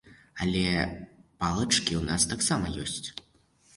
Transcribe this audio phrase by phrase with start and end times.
[0.43, 0.63] Але
[1.43, 3.03] палачкі ў нас таксама ёсць.